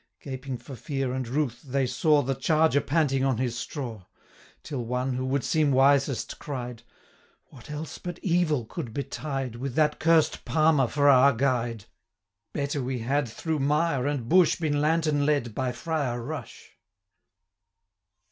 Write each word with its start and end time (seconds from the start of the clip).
Gaping 0.19 0.57
for 0.57 0.75
fear 0.75 1.13
and 1.13 1.27
ruth, 1.27 1.61
they 1.61 1.85
saw 1.85 2.23
25 2.23 2.25
The 2.35 2.41
charger 2.41 2.81
panting 2.81 3.23
on 3.23 3.37
his 3.37 3.55
straw; 3.55 4.05
Till 4.63 4.83
one, 4.83 5.13
who 5.13 5.23
would 5.27 5.43
seem 5.43 5.71
wisest, 5.71 6.39
cried, 6.39 6.81
'What 7.51 7.69
else 7.69 7.99
but 7.99 8.17
evil 8.23 8.65
could 8.65 8.95
betide, 8.95 9.57
With 9.57 9.75
that 9.75 9.99
cursed 9.99 10.43
Palmer 10.43 10.87
for 10.87 11.07
our 11.07 11.33
guide? 11.33 11.85
Better 12.51 12.81
we 12.81 12.97
had 13.01 13.27
through 13.29 13.59
mire 13.59 14.07
and 14.07 14.27
bush 14.27 14.55
30 14.55 14.71
Been 14.71 14.81
lantern 14.81 15.23
led 15.23 15.53
by 15.53 15.71
Friar 15.71 16.19
Rush.' 16.23 16.71